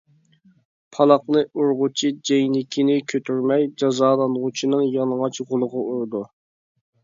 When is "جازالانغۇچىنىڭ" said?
3.85-4.85